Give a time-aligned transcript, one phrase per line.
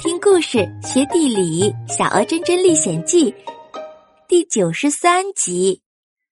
[0.00, 3.30] 听故事学地理，《小鹅真真历险记》
[4.26, 5.82] 第九十三集：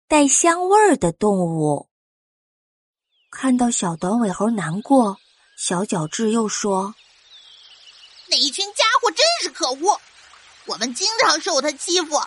[0.09, 1.87] 带香味儿的动物。
[3.31, 5.17] 看到小短尾猴难过，
[5.57, 6.93] 小角质又说
[8.27, 10.01] ：“那一群家伙真是可恶，
[10.65, 12.21] 我们经常受他欺负。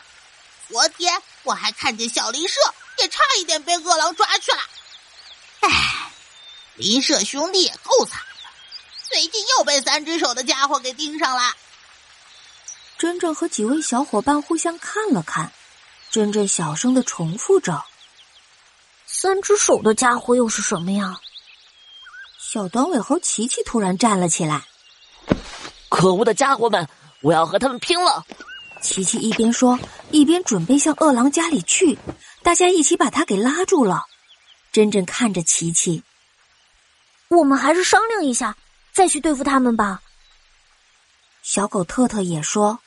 [0.70, 2.58] 昨天我还看见小林社
[2.98, 4.58] 也差一点被饿狼抓去了。
[5.60, 6.10] 唉，
[6.76, 8.22] 林社兄弟也够惨。”
[9.08, 11.54] 最近又被三只手的家伙给盯上了。
[12.98, 15.52] 珍珍和几位小伙伴互相看了看，
[16.10, 17.84] 珍珍小声的重复着
[19.06, 21.20] ：“三只手的家伙又是什么呀？”
[22.40, 24.64] 小短尾猴琪琪突然站了起来
[25.88, 26.88] ：“可恶的家伙们，
[27.20, 28.24] 我要和他们拼了！”
[28.82, 29.78] 琪琪一边说，
[30.10, 31.98] 一边准备向饿狼家里去。
[32.42, 34.04] 大家一起把他给拉住了。
[34.72, 36.02] 珍珍看着琪琪
[37.28, 38.56] ：“我们还是商量一下。”
[38.96, 40.00] 再去对付他们吧。
[41.42, 42.78] 小狗特特也说：“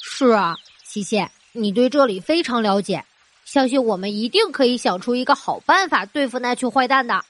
[0.00, 3.04] 是啊，琪琪，你对这里非常了解，
[3.44, 7.24] 相信我们一定可以想出一个好办法对付那群坏蛋的。”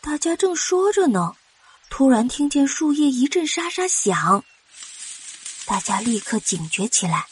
[0.00, 1.36] 大家正说着呢，
[1.90, 4.42] 突然听见树叶一阵沙沙响，
[5.66, 7.26] 大家立刻警觉起来，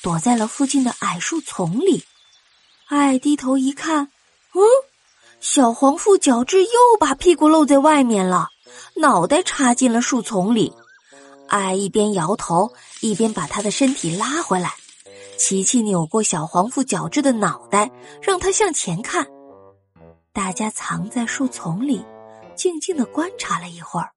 [0.00, 2.06] 躲在了附近的矮树丛里。
[2.86, 4.10] 哎低头一看，
[4.54, 4.62] 嗯，
[5.38, 8.48] 小黄腹角质又把屁股露在外面了。
[8.96, 10.72] 脑袋插进了树丛里，
[11.48, 12.70] 爱一边摇头
[13.00, 14.70] 一边把他的身体拉回来。
[15.36, 17.90] 琪琪扭过小黄腹角质的脑袋，
[18.22, 19.26] 让他向前看。
[20.32, 22.04] 大家藏在树丛里，
[22.54, 24.10] 静静的观察了一会儿。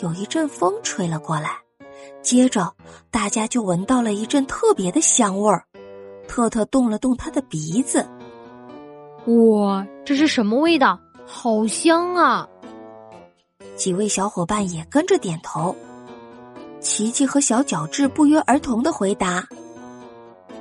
[0.00, 1.58] 有一阵风吹了过来，
[2.22, 2.72] 接着
[3.10, 5.64] 大家就闻到了一阵特别的香味儿。
[6.28, 8.08] 特特动了动他的鼻子，
[9.26, 10.96] 哇，这是什么味道？
[11.26, 12.48] 好香啊！
[13.80, 15.74] 几位小伙伴也跟着点头，
[16.82, 19.48] 琪琪和小角质不约而同的回答：“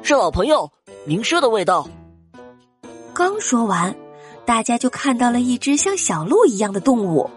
[0.02, 0.72] 是老朋友
[1.06, 1.86] 灵麝的味道。”
[3.14, 3.94] 刚说完，
[4.46, 7.30] 大家就看到了一只像小鹿一样的动物，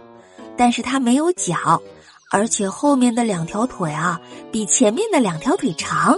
[0.56, 1.82] 但是它没有脚，
[2.30, 4.20] 而且后面的两条腿啊
[4.52, 6.16] 比前面的两条腿长，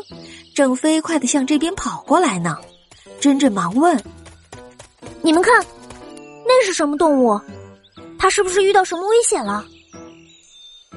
[0.55, 2.59] 正飞快的向这边跑过来呢。
[3.19, 3.99] 珍珍忙问
[5.25, 5.65] ：“你们看，
[6.45, 7.41] 那是什么动物？”
[8.25, 9.63] 他是不是遇到什么危险了？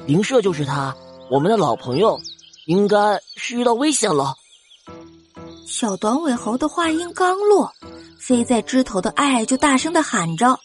[0.05, 0.95] 灵社就是他，
[1.29, 2.17] 我们的老朋友，
[2.67, 4.33] 应该是遇到危险了。
[5.67, 7.69] 小短尾猴的话音刚落，
[8.17, 10.57] 飞在枝头的爱就大声的喊着：“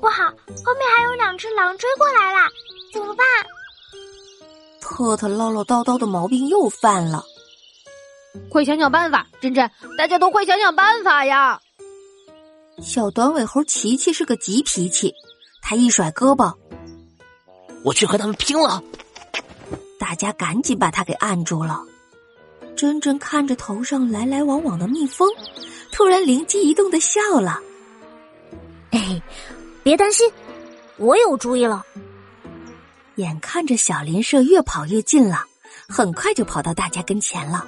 [0.00, 2.48] 不好，后面还有两只狼追过来了，
[2.92, 3.26] 怎么办？”
[4.80, 7.24] 特特唠唠叨叨的毛病又犯了，
[8.48, 9.26] 快想想办法！
[9.40, 9.68] 珍珍，
[9.98, 11.60] 大家都快想想办法呀！
[12.80, 15.12] 小短尾猴琪琪是个急脾气。
[15.62, 16.54] 他一甩胳膊，
[17.84, 18.82] 我去和他们拼了！
[19.98, 21.82] 大家赶紧把他给按住了。
[22.76, 25.28] 珍珍看着头上来来往往的蜜蜂，
[25.92, 27.60] 突然灵机一动的笑了
[28.90, 29.22] ：“哎，
[29.82, 30.32] 别担心，
[30.96, 31.84] 我有主意了。”
[33.16, 35.44] 眼看着小林社越跑越近了，
[35.88, 37.66] 很快就跑到大家跟前了。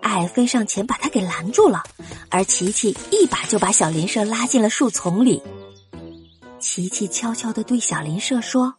[0.00, 1.82] 爱飞上前把他给拦住了，
[2.30, 5.42] 而琪琪一把就把小林社拉进了树丛里。
[6.58, 8.74] 琪琪悄悄的对小林社说：“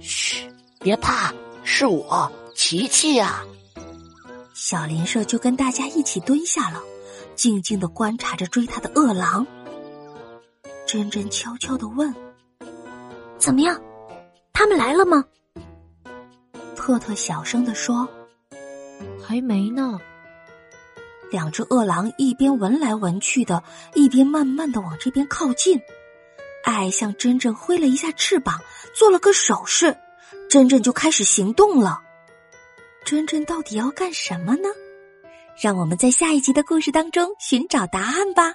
[0.00, 0.48] 嘘，
[0.80, 1.32] 别怕，
[1.64, 3.44] 是我，琪琪呀。”
[4.54, 6.80] 小林社就跟大家一起蹲下了，
[7.34, 9.46] 静静的观察着追他的饿狼。
[10.86, 12.14] 珍珍悄悄的问
[13.36, 13.80] ：“怎么样？
[14.52, 15.24] 他们来了吗？”
[16.76, 18.08] 特特小声的说
[19.20, 19.98] ：“还没呢。”
[21.32, 23.62] 两只饿狼一边闻来闻去的，
[23.94, 25.80] 一边慢慢的往这边靠近。
[26.64, 28.58] 爱向珍珍挥了一下翅膀，
[28.94, 29.96] 做了个手势，
[30.48, 32.00] 珍珍就开始行动了。
[33.04, 34.68] 珍珍到底要干什么呢？
[35.62, 38.54] 让我们在下一集的故事当中寻找答案吧。